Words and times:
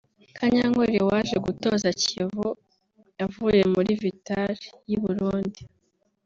Kanyankore 0.37 0.97
waje 1.09 1.37
gutoza 1.45 1.87
Kiyovu 2.01 2.49
avuye 3.25 3.61
muri 3.73 3.91
Vital’o 4.01 4.69
y’i 4.89 4.97
Burundi 5.03 5.61